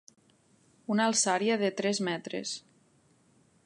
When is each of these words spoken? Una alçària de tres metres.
Una 0.95 1.05
alçària 1.11 1.59
de 1.65 1.71
tres 1.83 2.03
metres. 2.09 2.59